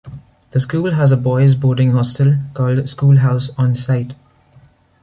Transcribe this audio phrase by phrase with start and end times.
[0.49, 4.15] The school has a boys' boarding hostel called School House on site.